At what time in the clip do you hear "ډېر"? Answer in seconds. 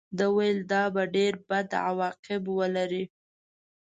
1.15-1.33